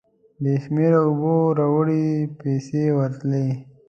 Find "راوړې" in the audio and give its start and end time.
1.59-2.03